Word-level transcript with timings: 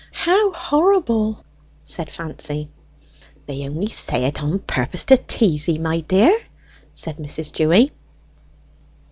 "How 0.25 0.51
horrible!" 0.53 1.45
said 1.83 2.09
Fancy. 2.09 2.71
"They 3.45 3.69
only 3.69 3.85
say 3.89 4.25
it 4.25 4.41
on 4.41 4.57
purpose 4.57 5.05
to 5.05 5.17
tease 5.17 5.69
'ee, 5.69 5.77
my 5.77 5.99
dear," 5.99 6.35
said 6.95 7.17
Mrs. 7.17 7.51
Dewy. 7.51 7.91